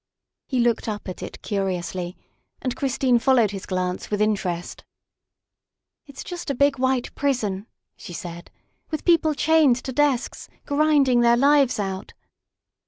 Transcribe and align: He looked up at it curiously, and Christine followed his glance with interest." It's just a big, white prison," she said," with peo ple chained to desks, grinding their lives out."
He 0.47 0.59
looked 0.59 0.87
up 0.87 1.07
at 1.07 1.21
it 1.21 1.43
curiously, 1.43 2.17
and 2.59 2.75
Christine 2.75 3.19
followed 3.19 3.51
his 3.51 3.67
glance 3.67 4.09
with 4.09 4.19
interest." 4.19 4.83
It's 6.07 6.23
just 6.23 6.49
a 6.49 6.55
big, 6.55 6.79
white 6.79 7.13
prison," 7.13 7.67
she 7.95 8.13
said," 8.13 8.49
with 8.89 9.05
peo 9.05 9.19
ple 9.19 9.33
chained 9.35 9.75
to 9.83 9.91
desks, 9.93 10.49
grinding 10.65 11.21
their 11.21 11.37
lives 11.37 11.79
out." 11.79 12.15